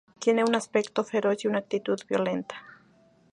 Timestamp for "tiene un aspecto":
0.17-1.03